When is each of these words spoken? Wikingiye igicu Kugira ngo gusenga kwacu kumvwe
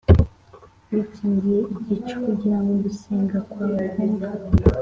Wikingiye 0.91 1.59
igicu 1.75 2.15
Kugira 2.25 2.57
ngo 2.61 2.71
gusenga 2.83 3.37
kwacu 3.49 3.83
kumvwe 3.93 4.27